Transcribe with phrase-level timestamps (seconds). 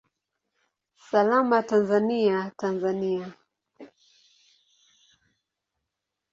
[1.09, 3.25] Salama Tanzania, Tanzania!